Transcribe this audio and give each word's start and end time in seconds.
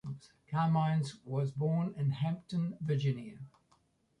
Carmines 0.47 1.19
was 1.25 1.51
born 1.51 1.93
in 1.95 2.09
Hampton, 2.09 2.75
Virginia. 2.81 3.37